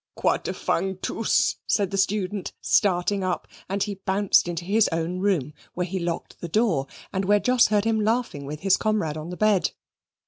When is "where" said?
5.75-5.85, 7.25-7.39